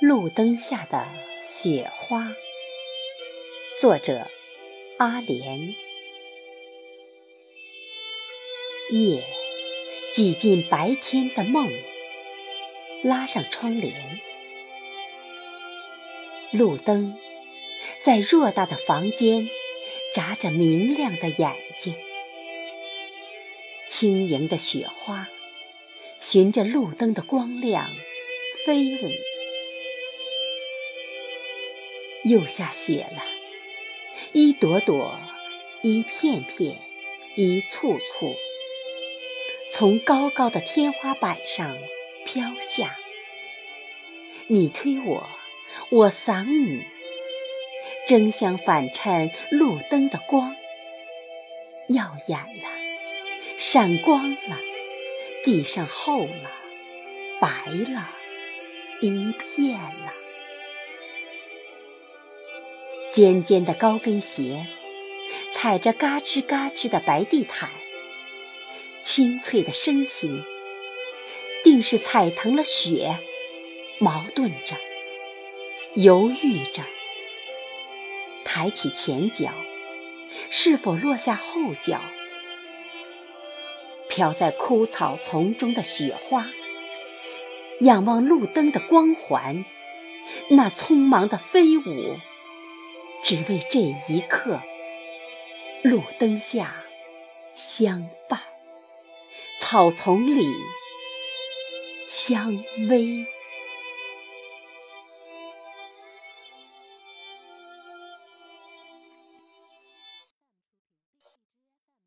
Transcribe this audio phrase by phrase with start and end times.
[0.00, 1.06] 路灯下的
[1.44, 2.34] 雪花，
[3.80, 4.28] 作者
[4.98, 5.72] 阿莲。
[8.90, 9.22] 夜
[10.12, 11.70] 挤进白天的梦，
[13.04, 14.20] 拉上窗帘。
[16.50, 17.16] 路灯
[18.02, 19.48] 在偌大的房间
[20.12, 21.94] 眨着明亮的眼睛，
[23.88, 25.28] 轻盈的雪花
[26.20, 27.88] 循着路灯的光亮
[28.66, 29.10] 飞舞。
[32.24, 33.22] 又下雪了，
[34.32, 35.20] 一朵朵，
[35.82, 36.78] 一片片，
[37.36, 38.34] 一簇簇，
[39.70, 41.76] 从高高的天花板上
[42.24, 42.96] 飘下。
[44.46, 45.28] 你推我，
[45.90, 46.82] 我搡你，
[48.08, 50.56] 争相反衬路灯的光，
[51.88, 52.68] 耀眼了，
[53.58, 54.58] 闪光了，
[55.44, 56.50] 地上厚了，
[57.38, 58.08] 白了，
[59.02, 60.23] 一片了。
[63.14, 64.66] 尖尖的高跟鞋，
[65.52, 67.70] 踩着嘎吱嘎吱的白地毯，
[69.04, 70.42] 清脆的身形，
[71.62, 73.16] 定是踩疼了雪，
[74.00, 74.74] 矛盾着，
[75.94, 76.82] 犹豫着，
[78.44, 79.52] 抬起前脚，
[80.50, 82.00] 是否落下后脚？
[84.08, 86.48] 飘在枯草丛中的雪花，
[87.78, 89.64] 仰望路灯的光环，
[90.48, 92.18] 那匆忙的飞舞。
[93.24, 94.60] 只为这一刻，
[95.82, 96.76] 路灯下
[97.56, 98.38] 相伴，
[99.58, 100.46] 草丛里
[102.06, 102.52] 相
[102.86, 103.24] 偎。